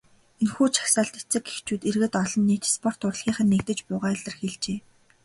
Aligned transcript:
Энэхүү 0.41 0.67
жагсаалд 0.77 1.13
эцэг 1.21 1.43
эхчүүд, 1.51 1.81
иргэд 1.89 2.13
олон 2.23 2.43
нийт, 2.47 2.63
спорт, 2.73 2.99
урлагийнхан 3.07 3.47
нэгдэж 3.49 3.79
буйгаа 3.87 4.11
илэрхийлжээ. 4.15 4.79